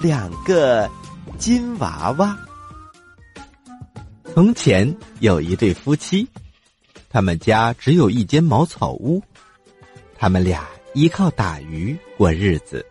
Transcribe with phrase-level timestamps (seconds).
[0.00, 0.88] 两个
[1.38, 2.38] 金娃娃。
[4.32, 6.28] 从前有一对夫妻，
[7.10, 9.20] 他们家只有一间茅草屋，
[10.16, 10.64] 他们俩
[10.94, 12.86] 依靠打鱼过日子，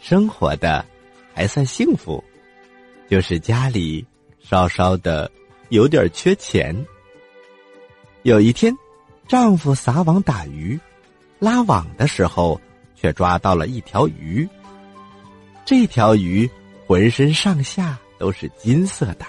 [0.00, 0.84] 生活的
[1.34, 2.22] 还算幸福，
[3.10, 4.06] 就是家里
[4.38, 5.28] 稍稍的
[5.70, 6.86] 有点缺钱。
[8.22, 8.72] 有一天，
[9.26, 10.78] 丈夫撒网打鱼，
[11.40, 12.60] 拉网的时候
[12.94, 14.48] 却抓到了一条鱼。
[15.66, 16.48] 这条鱼
[16.86, 19.26] 浑身上下都是金色的。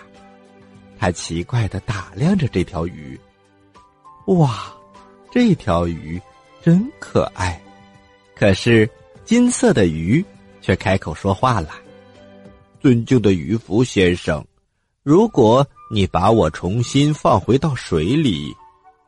[1.00, 3.20] 他奇怪的打量着这条鱼，
[4.28, 4.72] 哇，
[5.32, 6.22] 这条鱼
[6.62, 7.60] 真可爱。
[8.36, 8.88] 可是
[9.26, 10.24] 金色的鱼
[10.62, 11.72] 却开口说话了
[12.80, 14.46] ：“尊敬的渔夫先生，
[15.02, 18.56] 如果你把我重新放回到水里，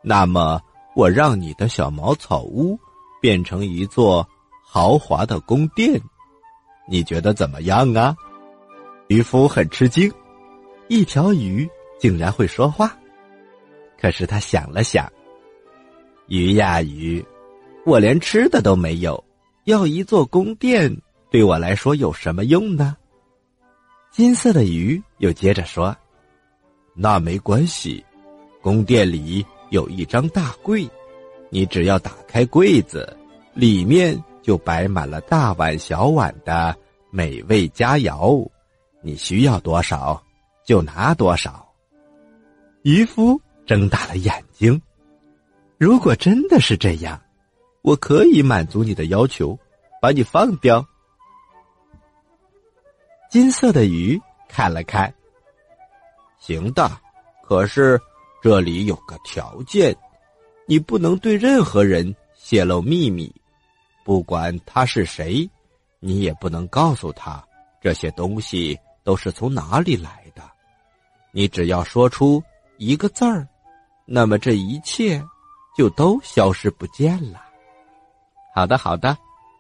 [0.02, 0.59] 那么
[0.95, 2.80] 我让你的小茅草屋
[3.21, 4.27] 变成一座
[4.66, 6.02] 豪华的宫殿，
[6.89, 8.15] 你觉得怎么样啊？”
[9.07, 10.11] 渔夫很吃惊，
[10.87, 11.69] 一条鱼。
[11.99, 12.97] 竟然会说话，
[13.99, 15.11] 可是他想了想，
[16.27, 17.21] 鱼呀鱼，
[17.85, 19.21] 我连吃的都没有，
[19.65, 20.89] 要一座宫殿
[21.29, 22.95] 对我来说有什么用呢？
[24.13, 25.93] 金色的鱼又接着说
[26.95, 28.01] ：“那没关系，
[28.61, 30.89] 宫殿里有一张大柜，
[31.49, 33.13] 你只要打开柜子，
[33.53, 34.17] 里面
[34.50, 36.75] 就摆满了大碗小碗的
[37.11, 38.50] 美味佳肴，
[39.03, 40.19] 你需要多少
[40.66, 41.72] 就拿多少。”
[42.81, 44.81] 渔夫睁大了眼睛。
[45.78, 47.22] 如果真的是这样，
[47.83, 49.56] 我可以满足你的要求，
[50.02, 50.84] 把你放掉。
[53.30, 55.13] 金色的鱼看了看，
[56.39, 56.89] 行的，
[57.44, 58.02] 可是
[58.41, 59.95] 这里有个条件，
[60.66, 63.31] 你不能对任何人泄露秘密，
[64.09, 65.47] 不管他是谁，
[65.99, 67.45] 你也不能告诉他
[67.79, 70.41] 这些东西都是从哪里来的。
[71.31, 72.44] 你只要说出。
[72.79, 73.47] 一个字儿，
[74.06, 75.23] 那么这一切
[75.78, 77.45] 就都消失不见了。
[78.56, 79.16] 好的，好的，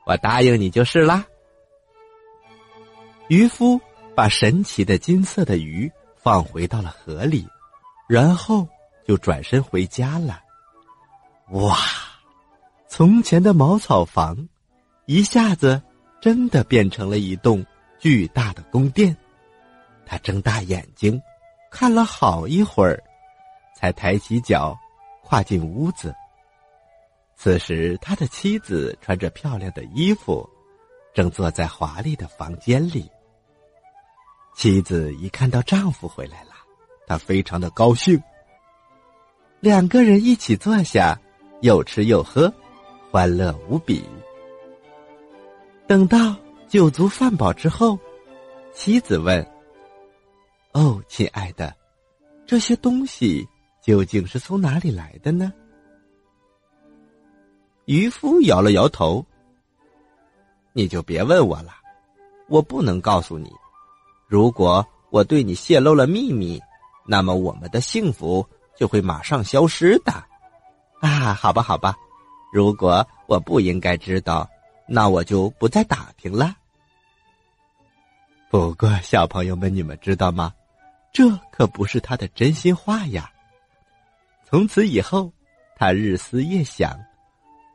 [0.07, 1.23] 我答应你就是啦。
[3.27, 3.79] 渔夫
[4.15, 7.45] 把神奇的金色的鱼放回到了河里，
[8.07, 8.67] 然后
[9.05, 10.41] 就转身回家了。
[11.51, 11.77] 哇！
[12.89, 14.35] 从前的茅草房，
[15.05, 15.79] 一下子
[16.19, 17.63] 真的变成了一栋
[17.99, 19.15] 巨大的宫殿。
[20.07, 21.21] 他睁大眼睛，
[21.69, 23.01] 看了好一会儿。
[23.75, 24.77] 才抬起脚，
[25.23, 26.13] 跨进屋子。
[27.37, 30.49] 此时，他的妻子穿着漂亮的衣服，
[31.13, 33.09] 正坐在华丽的房间里。
[34.55, 36.51] 妻子一看到丈夫回来了，
[37.07, 38.21] 她非常的高兴。
[39.61, 41.17] 两个人一起坐下，
[41.61, 42.53] 又吃又喝，
[43.11, 44.03] 欢乐无比。
[45.87, 46.35] 等到
[46.67, 47.97] 酒足饭饱之后，
[48.73, 49.45] 妻子问
[50.73, 51.75] ：“哦，亲爱的，
[52.45, 53.47] 这些东西？”
[53.81, 55.51] 究竟是从哪里来的呢？
[57.85, 59.25] 渔夫摇了摇头。
[60.73, 61.71] 你就别问我了，
[62.49, 63.49] 我不能告诉你。
[64.27, 66.61] 如果我对你泄露了秘密，
[67.07, 70.11] 那么我们的幸福就会马上消失的。
[70.99, 71.95] 啊，好吧，好吧。
[72.51, 74.49] 如果我不应该知道，
[74.87, 76.55] 那我就不再打听了。
[78.49, 80.53] 不过，小朋友们，你们知道吗？
[81.13, 83.31] 这可不是他的真心话呀。
[84.45, 85.31] 从此以后，
[85.75, 86.99] 她日思夜想，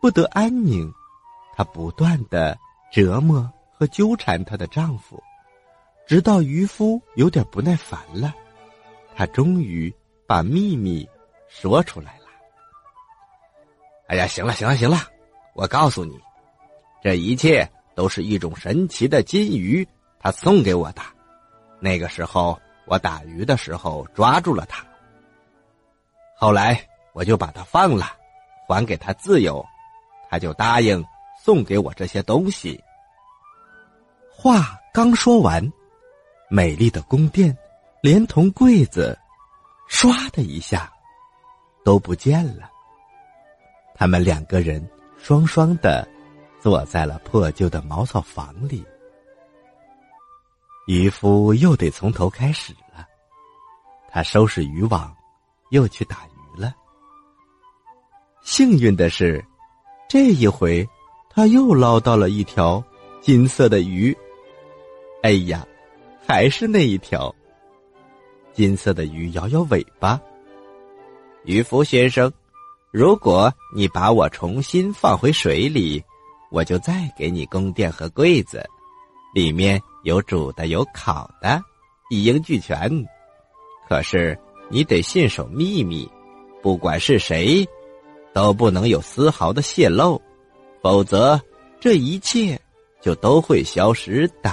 [0.00, 0.92] 不得安宁。
[1.56, 2.58] 她不断的
[2.90, 5.22] 折磨和纠缠她的丈夫，
[6.06, 8.34] 直到渔夫有点不耐烦了，
[9.14, 9.94] 他终于
[10.26, 11.08] 把秘密
[11.48, 12.23] 说出来了。
[14.06, 14.98] 哎呀，行了，行了，行了，
[15.54, 16.18] 我告诉你，
[17.02, 19.86] 这一切都是一种神奇的金鱼，
[20.18, 21.02] 他送给我的。
[21.80, 24.84] 那个时候，我打鱼的时候抓住了它。
[26.36, 26.78] 后来
[27.12, 28.06] 我就把它放了，
[28.68, 29.64] 还给他自由，
[30.28, 31.02] 他就答应
[31.42, 32.82] 送给我这些东西。
[34.30, 35.72] 话刚说完，
[36.50, 37.56] 美丽的宫殿
[38.02, 39.18] 连同柜子，
[39.88, 40.92] 唰的一下
[41.84, 42.70] 都不见了。
[43.94, 44.86] 他们两个人
[45.16, 46.06] 双双的
[46.60, 48.84] 坐在了破旧的茅草房里。
[50.86, 53.06] 渔夫又得从头开始了，
[54.10, 55.14] 他收拾渔网。
[55.70, 56.72] 又去打鱼了。
[58.42, 59.44] 幸运的是，
[60.08, 60.88] 这一回
[61.30, 62.84] 他又捞到了一条
[63.20, 64.16] 金色的鱼。
[65.22, 65.66] 哎呀，
[66.24, 67.34] 还是那一条。
[68.52, 70.20] 金色的鱼摇摇尾巴。
[71.44, 72.32] 渔夫先生，
[72.94, 76.00] 如果你把我重新放回水里，
[76.48, 78.64] 我就再给你宫殿和柜子，
[79.34, 81.60] 里面有煮的，有烤的，
[82.08, 82.88] 一应俱全。
[83.88, 84.38] 可是
[84.68, 86.08] 你得信守秘密，
[86.62, 87.66] 不管是谁，
[88.32, 90.22] 都不能有丝毫的泄露，
[90.80, 91.40] 否则
[91.80, 92.56] 这一切
[93.02, 94.52] 就都会消失的。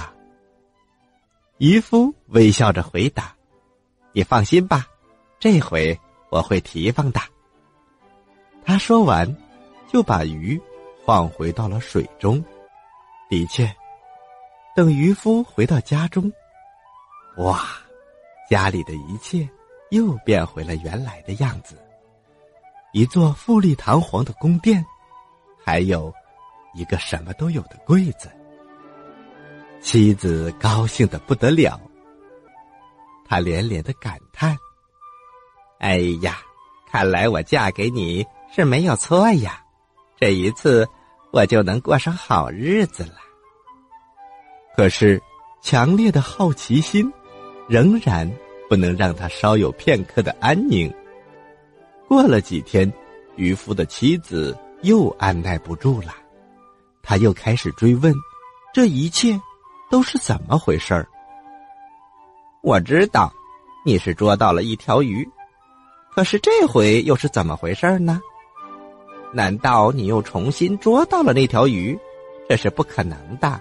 [1.58, 3.32] 渔夫微笑着回答
[4.12, 4.84] ：“你放心吧，
[5.38, 5.96] 这回
[6.28, 7.20] 我会提防的。”
[8.64, 9.36] 他说完，
[9.88, 10.60] 就把鱼
[11.04, 12.42] 放回到了水中。
[13.28, 13.70] 的确。
[14.74, 16.32] 等渔夫回到家中，
[17.36, 17.60] 哇，
[18.48, 19.46] 家里的一切
[19.90, 21.76] 又变回了原来的样子。
[22.92, 24.82] 一座富丽堂皇的宫殿，
[25.62, 26.10] 还有
[26.72, 28.30] 一个什么都有的柜子。
[29.82, 31.78] 妻子高兴的不得了，
[33.26, 34.56] 她连连的感叹
[35.80, 36.38] ：“哎呀，
[36.90, 39.64] 看来我嫁给你是没有错呀！
[40.20, 40.86] 这一次，
[41.30, 43.14] 我就能过上好日子了。”
[44.76, 45.20] 可是，
[45.62, 47.10] 强烈的好奇心，
[47.66, 48.30] 仍然
[48.68, 50.92] 不能让他稍有片刻的安宁。
[52.06, 52.92] 过了几天，
[53.36, 56.14] 渔夫的妻子又按耐不住了，
[57.02, 58.14] 他又开始追问：
[58.74, 59.40] 这一切
[59.90, 61.08] 都是怎么回事儿？
[62.62, 63.32] 我知道，
[63.82, 65.26] 你是捉到了一条鱼，
[66.14, 68.20] 可是这回又是怎么回事呢？
[69.32, 71.98] 难道你又重新捉到了那条鱼？
[72.48, 73.60] 这是不可能的。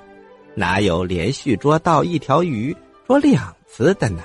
[0.53, 2.75] 哪有连续捉到一条鱼
[3.07, 4.21] 捉两次的呢？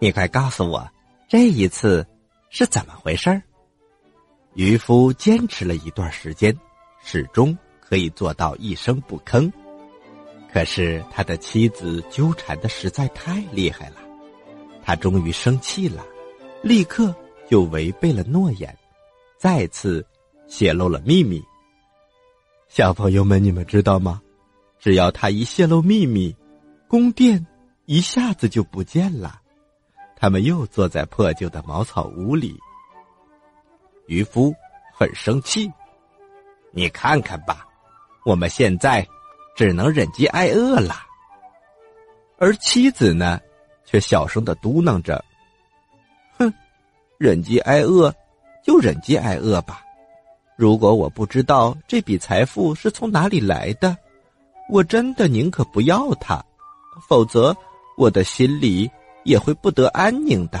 [0.00, 0.84] 你快告诉我，
[1.28, 2.04] 这一次
[2.50, 3.40] 是怎么回事？
[4.54, 6.56] 渔夫坚持了一段时间，
[7.00, 9.50] 始终可以做到一声不吭。
[10.52, 13.96] 可是他的妻子纠缠的实在太厉害了，
[14.84, 16.04] 他终于生气了，
[16.60, 17.14] 立刻
[17.48, 18.76] 就违背了诺言，
[19.38, 20.04] 再次
[20.46, 21.42] 泄露了秘密。
[22.68, 24.20] 小朋友们，你们知道吗？
[24.80, 26.34] 只要他一泄露秘密，
[26.88, 27.46] 宫殿
[27.86, 29.40] 一下子就不见了。
[30.16, 32.58] 他们又坐在破旧的茅草屋里。
[34.06, 34.54] 渔夫
[34.92, 35.70] 很生气，
[36.72, 37.66] 你看看吧，
[38.24, 39.06] 我们现在
[39.54, 40.96] 只能忍饥挨饿了。
[42.38, 43.40] 而妻子呢，
[43.84, 45.24] 却小声的嘟囔着
[46.38, 46.52] ：“哼，
[47.16, 48.12] 忍饥挨饿
[48.62, 49.83] 就忍饥挨饿吧。
[50.56, 53.96] 如果我不知道这笔财富是从哪里来的。”
[54.70, 56.42] 我真的宁可不要它，
[57.06, 57.54] 否则
[57.98, 58.90] 我的心里
[59.22, 60.58] 也会不得安宁的。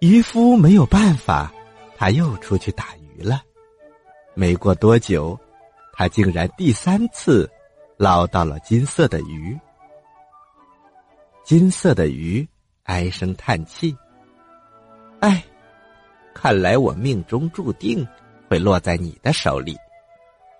[0.00, 1.50] 渔夫没有办法，
[1.96, 3.40] 他又出去打鱼了。
[4.34, 5.40] 没过多久，
[5.94, 7.50] 他竟然第三次
[7.96, 9.58] 捞到了金色的鱼。
[11.44, 12.46] 金色的鱼
[12.82, 13.96] 唉声叹气
[15.20, 15.42] ：“哎，
[16.36, 18.06] 看来我命中注定
[18.48, 19.74] 会落在你的手里，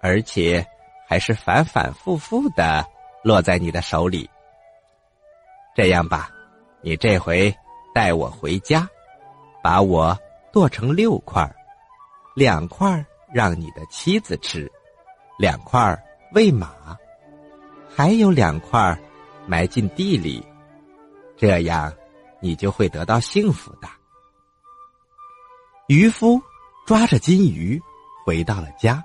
[0.00, 0.66] 而且……”
[1.08, 2.84] 还是反反复复的
[3.22, 4.28] 落在你的手里。
[5.76, 6.28] 这样吧，
[6.80, 7.54] 你这回
[7.94, 8.88] 带我回家，
[9.62, 10.18] 把我
[10.52, 11.48] 剁成六块
[12.34, 14.68] 两块让你的妻子吃，
[15.38, 15.96] 两块
[16.32, 16.74] 喂马，
[17.88, 18.98] 还有两块
[19.46, 20.44] 埋进地里，
[21.36, 21.94] 这样
[22.40, 23.88] 你就会得到幸福的。
[25.88, 26.40] 渔夫
[26.86, 27.80] 抓着金鱼
[28.24, 29.02] 回到了家，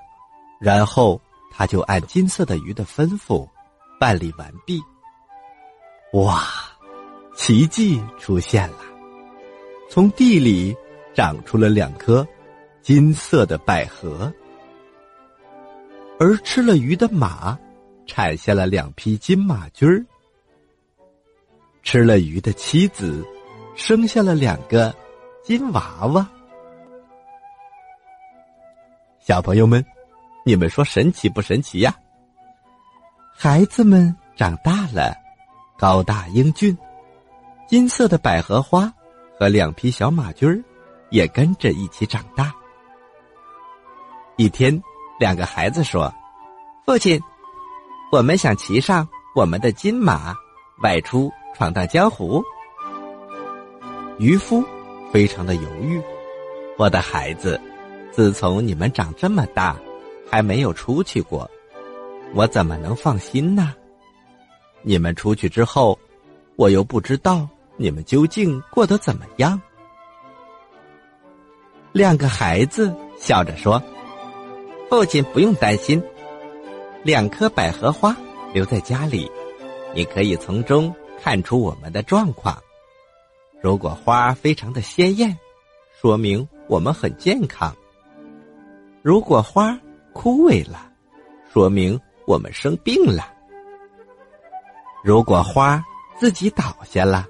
[0.60, 1.20] 然后。
[1.54, 3.46] 他就按金色的鱼的吩咐
[4.00, 4.82] 办理完毕。
[6.14, 6.48] 哇，
[7.36, 8.78] 奇迹出现了！
[9.90, 10.74] 从地里
[11.14, 12.26] 长出了两颗
[12.82, 14.32] 金色的百合，
[16.18, 17.60] 而吃了鱼的马
[18.08, 20.02] 产下了两匹金马驹儿。
[21.84, 23.28] 吃了鱼的妻子
[23.76, 24.96] 生下了两个
[25.44, 26.26] 金娃娃。
[29.32, 29.82] 小朋友们。
[30.44, 31.96] 你们说神奇不神奇呀？
[33.34, 35.16] 孩子们长大了，
[35.78, 36.78] 高大英俊，
[37.66, 38.92] 金色的百合花
[39.40, 40.62] 和两匹小马驹儿
[41.12, 42.54] 也跟着一起长大。
[44.36, 44.84] 一天，
[45.18, 46.14] 两个孩子说
[46.86, 47.18] ：“父亲，
[48.12, 50.36] 我们想骑上我们的金马，
[50.84, 52.44] 外出闯荡江湖。”
[54.20, 54.62] 渔夫
[55.10, 56.02] 非常的犹豫
[56.78, 57.58] ：“我的孩子，
[58.12, 59.76] 自从你们长这么大。”
[60.32, 61.52] 还没有出去过，
[62.34, 63.76] 我怎么能放心呢？
[64.82, 66.00] 你们出去之后，
[66.56, 69.62] 我又不知道你们究竟过得怎么样。
[71.92, 73.84] 两个孩子笑着说
[74.90, 76.02] ：“父亲不用担心，
[77.04, 78.16] 两棵百合花
[78.54, 79.30] 留在家里，
[79.94, 82.58] 你可以从中看出我们的状况。
[83.62, 85.38] 如果花非常的鲜艳，
[86.00, 87.76] 说明我们很健康；
[89.02, 89.80] 如果花……”
[90.14, 90.92] 枯萎了，
[91.54, 93.34] 说明我们生病了。
[95.06, 95.82] 如果花
[96.20, 97.26] 自己倒下了，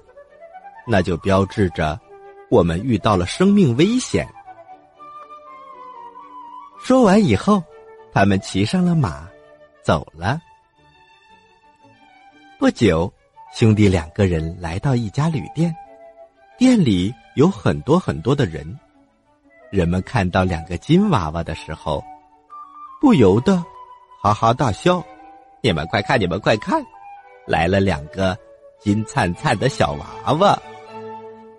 [0.84, 1.96] 那就标志着
[2.50, 4.28] 我们遇到了生命危险。
[6.80, 7.62] 说完以后，
[8.12, 9.28] 他们骑上了马，
[9.84, 10.40] 走了。
[12.58, 13.14] 不久，
[13.54, 15.72] 兄弟两个人来到一家旅店，
[16.58, 18.76] 店里有很多很多的人。
[19.72, 22.04] 人们看到两个金娃娃的时候，
[23.00, 23.56] 不由得
[24.22, 25.02] 哈哈大笑。
[25.62, 26.84] 你们快看，你们快看，
[27.46, 28.36] 来了两个
[28.78, 30.58] 金灿灿的小娃娃！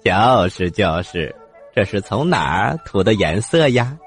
[0.05, 1.35] 就是就是，
[1.73, 3.97] 这是从哪儿涂的颜色呀？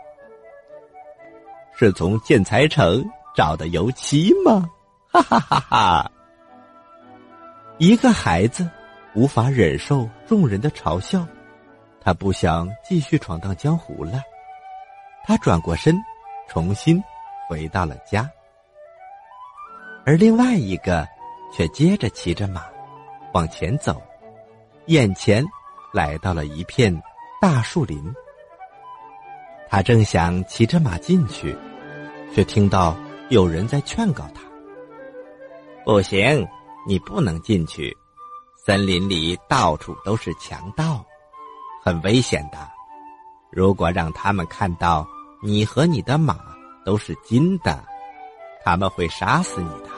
[1.75, 4.70] 是从建材城找的油漆吗？
[5.10, 6.10] 哈哈哈哈！
[7.78, 8.70] 一个孩子
[9.16, 11.26] 无法忍受众人的嘲笑，
[12.06, 14.22] 他不想继续闯荡江湖了。
[15.25, 15.92] 他转过身，
[16.46, 17.02] 重新
[17.48, 18.30] 回到了家。
[20.04, 21.04] 而另外一个
[21.52, 22.64] 却接着骑着马
[23.32, 24.00] 往前走，
[24.86, 25.44] 眼前
[25.92, 26.96] 来到了一片
[27.40, 28.00] 大树林。
[29.68, 31.58] 他正想骑着马进去，
[32.32, 32.96] 却听到
[33.30, 34.42] 有人在劝告他
[35.84, 36.46] ：“不行。”
[36.88, 37.92] 你不能进去，
[38.64, 41.04] 森林里到处都是强盗，
[41.87, 42.59] 很危险的。
[43.49, 45.07] 如果让他们看到
[45.40, 46.37] 你和你的马
[46.85, 47.81] 都是金的，
[48.64, 49.90] 他们会杀死你的。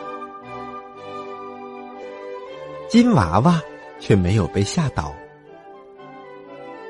[2.90, 3.58] 金娃娃
[3.98, 5.14] 却没有被吓倒。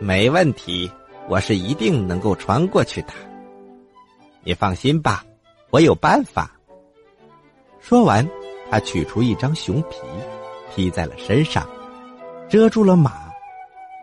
[0.00, 0.90] 没问题，
[1.28, 3.12] 我是一定能够穿过去的。
[4.43, 5.25] 你放心吧，
[5.71, 6.50] 我有办法。
[7.78, 8.28] 说完。
[8.71, 9.97] 他取出一张熊皮，
[10.75, 11.67] 披在了身上，
[12.50, 13.33] 遮住了马，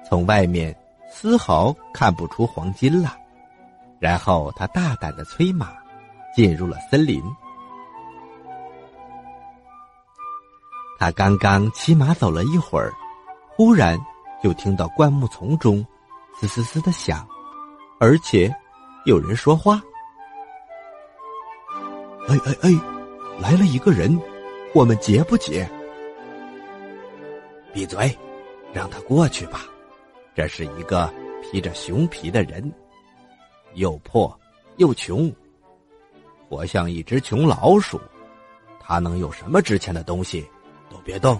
[0.10, 0.76] 从外面
[1.18, 3.16] 丝毫看不出黄金了。
[4.00, 5.72] 然后他大胆的催马，
[6.36, 7.24] 进入了森林。
[11.00, 12.92] 他刚刚骑马走了一会儿，
[13.56, 13.98] 忽然
[14.44, 15.84] 就听到灌木丛中
[16.38, 17.26] “嘶嘶嘶”的响，
[17.98, 18.54] 而且
[19.06, 19.82] 有人说话
[22.28, 22.70] ：“哎哎哎，
[23.40, 24.20] 来了一个人。”
[24.76, 25.66] 我们结不结？
[27.72, 28.14] 闭嘴，
[28.74, 29.62] 让他过去吧。
[30.36, 31.12] 这是一个
[31.42, 32.72] 披着熊皮的人，
[33.76, 34.38] 又破
[34.78, 35.34] 又穷，
[36.50, 38.00] 活像一只穷老鼠。
[38.80, 40.46] 他能有什么值钱的东西？
[40.90, 41.40] 都别动，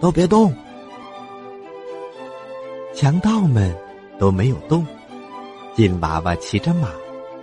[0.00, 0.52] 都别动！
[2.94, 3.72] 强盗们
[4.18, 4.84] 都没有动。
[5.74, 6.90] 金娃娃骑着马，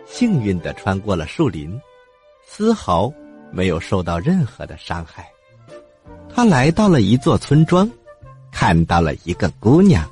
[0.05, 1.79] 幸运的穿过了树林，
[2.45, 3.13] 丝毫。
[3.49, 5.31] 没有受到任何的伤害，
[6.27, 7.89] 他来到了一座村庄，
[8.51, 10.05] 看到了一个姑娘。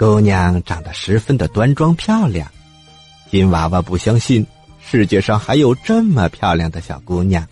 [0.00, 2.50] 姑娘长得十分的端庄漂亮，
[3.30, 4.46] 金娃娃不相信
[4.80, 7.46] 世界上还有这么漂亮的小姑娘。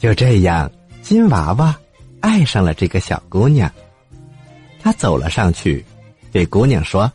[0.00, 0.68] 就这样，
[1.00, 1.78] 金娃娃
[2.18, 3.70] 爱上了这个小姑娘。
[4.80, 5.84] 他走了上去，
[6.32, 7.12] 对姑娘说：“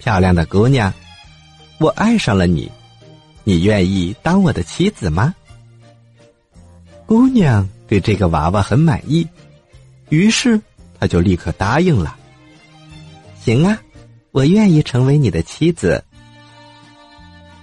[0.00, 0.90] 漂亮的姑娘，
[1.76, 2.72] 我爱上了你。”
[3.44, 5.34] 你愿意当我的妻子吗？
[7.04, 9.28] 姑娘对这个娃娃很满意，
[10.08, 10.58] 于是
[10.98, 12.16] 他就立刻答应了。
[13.40, 13.78] 行啊，
[14.32, 16.04] 我愿意成为你的妻子。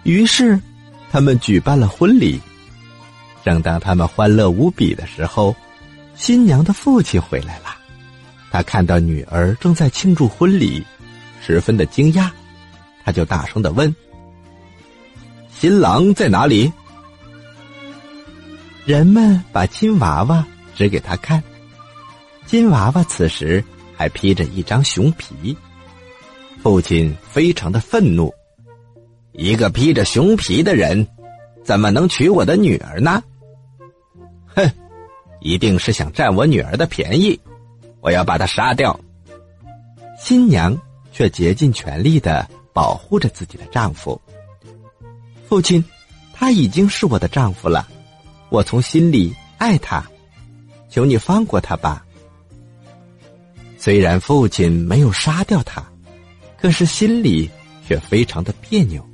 [0.04, 0.60] 于是，
[1.12, 2.40] 他们举办了婚礼。
[3.44, 5.56] 正当他们欢乐无比的时候，
[6.16, 7.76] 新娘的父亲回来了。
[8.52, 10.84] 他看到女儿正在庆祝婚礼，
[11.46, 12.30] 十分的惊讶，
[13.04, 13.94] 他就大声的问。
[15.54, 16.72] 新郎在哪里？
[18.86, 21.44] 人们把金娃娃指给他看，
[22.46, 23.64] 金娃娃此时
[23.96, 25.56] 还披着一张熊皮。
[26.62, 28.34] 父亲非常的愤怒，
[29.34, 31.08] 一个披着熊皮的人，
[31.64, 33.22] 怎么能娶我的女儿呢？
[34.48, 34.68] 哼，
[35.42, 37.40] 一定是想占我女儿的便宜，
[38.02, 39.00] 我要把他杀掉。
[40.18, 40.76] 新娘
[41.12, 44.20] 却竭尽全力的保护着自己的丈夫。
[45.48, 45.84] 父亲，
[46.34, 47.88] 他已经是我的丈夫了，
[48.50, 50.04] 我从心里爱他，
[50.90, 52.04] 求你放过他吧。
[53.86, 55.80] 虽然父亲没有杀掉他，
[56.60, 57.48] 可是心里
[57.88, 59.08] 却非常的别扭。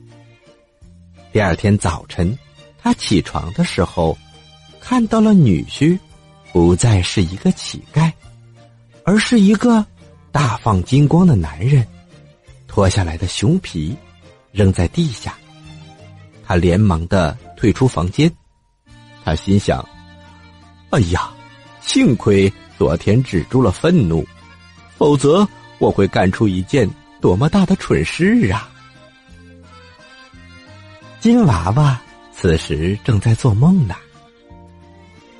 [1.33, 2.39] 第二天早晨，
[2.81, 4.17] 他起床的时候，
[4.79, 5.99] 看到了女婿，
[6.53, 8.09] 不再是一个乞丐，
[9.03, 9.85] 而是一个
[10.31, 11.85] 大放金光的男人，
[12.65, 13.93] 脱下来的熊皮
[14.53, 15.35] 扔在地下。
[16.47, 18.33] 他连忙的退出房间，
[19.25, 19.85] 他心想
[20.91, 21.29] ：“哎呀，
[21.81, 24.25] 幸亏昨天止住了愤怒，
[25.01, 25.47] 否则
[25.79, 26.87] 我会干出一件
[27.19, 28.69] 多么大的蠢事啊！”
[31.19, 31.99] 金娃娃
[32.31, 33.95] 此时正在做梦呢，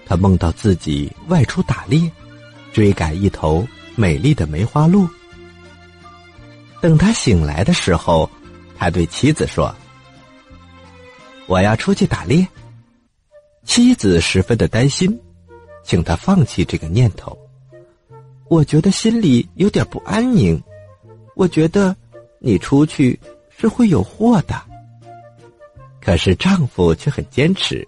[0.08, 2.12] 他梦到自己外出打猎，
[2.74, 3.64] 追赶一头
[3.96, 5.08] 美丽的梅花鹿。
[6.82, 8.28] 等他醒来的时候，
[8.76, 9.72] 他对妻子说
[11.46, 12.48] ：“我要出去打猎。”
[13.64, 15.22] 妻子十分的担心，
[15.84, 17.38] 请他放弃这个念头。
[18.52, 20.62] 我觉得心里有点不安宁，
[21.36, 21.96] 我觉得
[22.38, 23.18] 你出去
[23.48, 24.62] 是会有祸的。
[26.02, 27.88] 可是丈夫却很坚持。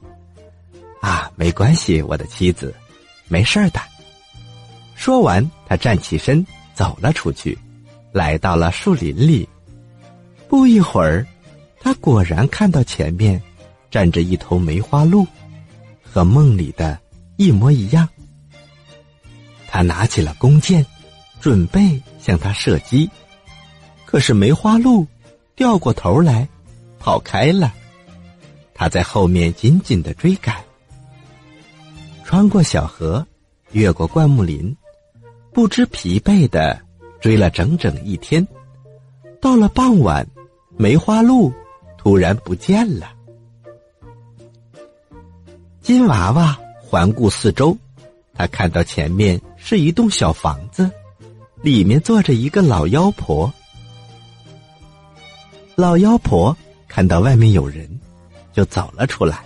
[1.02, 2.74] 啊，没关系，我的妻子，
[3.28, 3.82] 没事的。
[4.96, 7.60] 说完，他站起身走了出去，
[8.14, 9.46] 来到了树林里。
[10.48, 11.28] 不一会儿，
[11.82, 13.42] 他果然看到前面
[13.92, 15.28] 站着一头梅花鹿，
[16.02, 16.98] 和梦里的
[17.36, 18.08] 一模一样。
[19.74, 20.86] 他拿起了弓箭，
[21.42, 23.10] 准备向他射击，
[24.06, 25.04] 可是梅花鹿
[25.56, 26.48] 掉过头来，
[27.00, 27.74] 跑开了。
[28.76, 30.56] 他在后面紧紧的追赶。
[32.24, 33.26] 穿过小河，
[33.72, 34.78] 越过灌木林，
[35.52, 36.80] 不知疲惫的
[37.20, 38.48] 追了整整一天。
[39.42, 40.24] 到了傍晚，
[40.78, 41.52] 梅花鹿
[41.98, 43.12] 突然不见了。
[45.82, 47.76] 金娃娃环顾四周，
[48.34, 50.90] 他看到前面是一栋小房子，
[51.62, 53.52] 里面坐着一个老妖婆。
[55.76, 56.56] 老妖婆
[56.88, 57.90] 看到外面有人，
[58.52, 59.40] 就走了出来。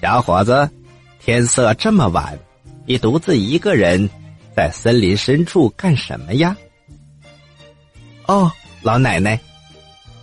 [0.00, 0.68] 小伙子。
[1.26, 2.38] 天色这么晚，
[2.84, 4.10] 你独自一个人
[4.54, 6.54] 在森林深处干什么呀？
[8.26, 8.52] 哦，
[8.82, 9.40] 老奶奶，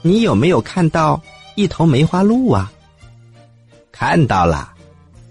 [0.03, 1.19] 你有没有看到
[1.55, 2.71] 一头梅花鹿啊？
[3.91, 4.71] 看到了，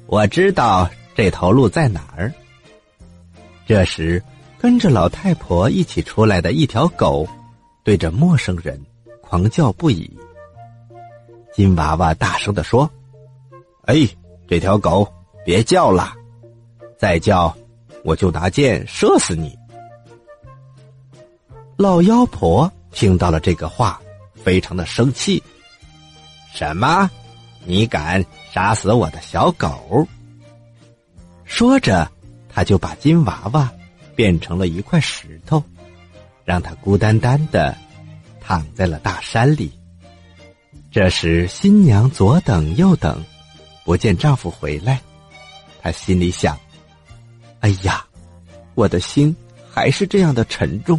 [0.07, 0.91] 我知道
[1.23, 2.33] 这头鹿在哪儿。
[3.67, 4.25] 这时，
[4.59, 7.29] 跟着老太婆一起出来的一条狗，
[7.85, 8.83] 对着陌生人
[9.21, 10.11] 狂叫不已。
[11.53, 12.91] 金娃娃大声的说
[13.85, 14.09] ：“哎，
[14.49, 15.07] 这条狗！”
[15.45, 16.15] 别叫了，
[16.97, 17.55] 再叫，
[18.03, 19.55] 我就拿箭射死你！
[21.77, 24.01] 老妖婆听到了这个话，
[24.35, 25.43] 非常的生气。
[26.55, 27.11] 什么？
[27.67, 30.09] 你敢杀死我的小狗？
[31.51, 32.09] 说着，
[32.49, 33.71] 他就把金娃娃
[34.15, 35.63] 变成了一块石头，
[36.45, 37.77] 让他孤单单的
[38.41, 39.73] 躺在了大山里。
[40.93, 43.23] 这时，新娘左等右等，
[43.85, 45.01] 不见丈夫回来。
[45.83, 46.57] 她心里想
[47.61, 48.07] ：“哎呀，
[48.75, 49.35] 我的心
[49.71, 50.99] 还是这样的沉重，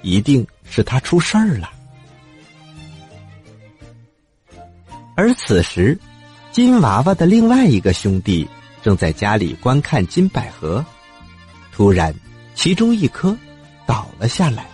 [0.00, 1.70] 一定是他出事儿了。”
[5.14, 5.96] 而此时，
[6.50, 8.48] 金娃娃的另外一个兄弟
[8.86, 10.86] 正在家里观看金百合，
[11.72, 12.14] 突然，
[12.54, 13.36] 其中一颗
[13.84, 14.64] 倒了下来。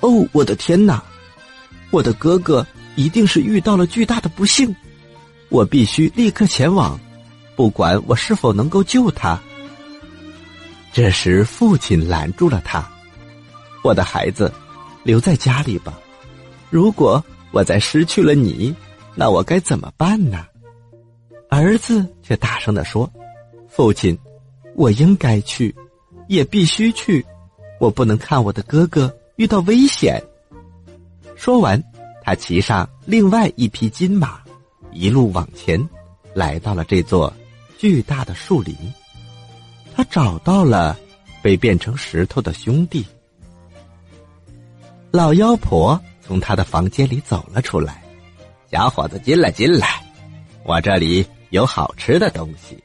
[0.00, 1.04] 哦，我的天哪！
[1.90, 4.74] 我的哥哥一定是遇到了巨大的不幸，
[5.50, 6.98] 我必须立刻前往。
[7.54, 9.38] 不管我是否能够救他，
[10.90, 12.82] 这时父亲拦住了他
[13.84, 14.50] ：“我的孩子，
[15.02, 15.92] 留在家里吧。
[16.70, 18.74] 如果我再失去了你，
[19.14, 20.46] 那我该怎么办呢？”
[21.54, 23.10] 儿子却大声的说
[23.68, 24.18] ：“父亲，
[24.74, 25.74] 我应该去，
[26.26, 27.22] 也必须去，
[27.78, 30.18] 我不能看我的哥哥遇到危险。”
[31.36, 31.78] 说完，
[32.22, 34.40] 他骑上另外一匹金马，
[34.92, 35.78] 一路往前，
[36.32, 37.30] 来到了这座。
[37.78, 38.74] 巨大的树林，
[39.94, 40.96] 他找到了
[41.42, 43.04] 被变成石头的兄弟。
[45.10, 48.02] 老妖婆从他的房间里走了出来，
[48.70, 50.02] 小伙子进来进来，
[50.64, 52.82] 我这里有好吃的东西。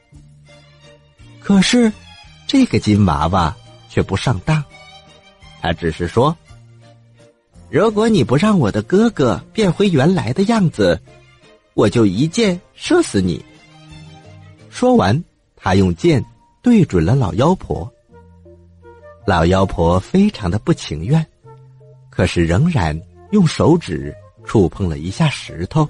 [1.40, 1.92] 可是，
[2.46, 3.56] 这个金娃娃
[3.90, 4.64] 却不上当，
[5.62, 6.36] 他只是说
[7.72, 11.02] ：“如果你不让我的哥哥变回原来的样子，
[11.74, 13.44] 我就一箭射死你。”
[14.70, 15.24] 说完，
[15.56, 16.24] 他用剑
[16.62, 17.90] 对准了老妖婆。
[19.26, 21.26] 老妖婆非常的不情愿，
[22.10, 23.00] 可是仍然
[23.32, 24.14] 用手指
[24.46, 25.88] 触碰了一下石头，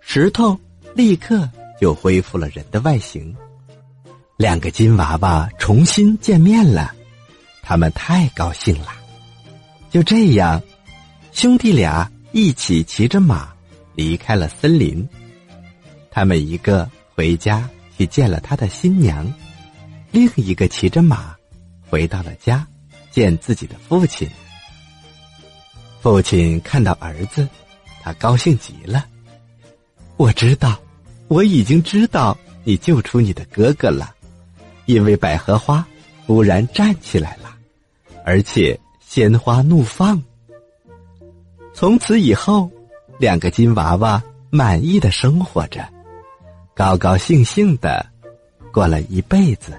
[0.00, 0.58] 石头
[0.94, 1.48] 立刻
[1.80, 3.34] 就恢复了人的外形。
[4.36, 6.94] 两个金娃娃重新见面了，
[7.62, 8.88] 他们太高兴了。
[9.90, 10.62] 就这样，
[11.32, 13.52] 兄弟俩一起骑着马
[13.94, 15.08] 离开了森林。
[16.10, 17.68] 他们一个回家。
[17.96, 19.24] 去见了他的新娘，
[20.10, 21.36] 另一个骑着马
[21.88, 22.66] 回到了家，
[23.12, 24.28] 见自己的父亲。
[26.00, 27.48] 父亲看到儿子，
[28.02, 29.06] 他高兴极了。
[30.16, 30.76] 我知道，
[31.28, 34.14] 我已经知道你救出你的哥哥了，
[34.86, 35.86] 因为百合花
[36.26, 37.54] 忽然站起来了，
[38.24, 40.22] 而且鲜花怒放。
[41.72, 42.70] 从此以后，
[43.18, 45.84] 两个金娃娃满意的生活着。
[46.74, 48.04] 高高兴兴的
[48.72, 49.72] 过了一辈子。